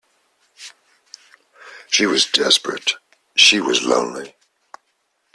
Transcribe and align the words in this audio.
She 1.91 2.07
was 2.07 2.25
desperate, 2.25 2.93
she 3.35 3.59
was 3.59 3.83
lonely. 3.83 4.33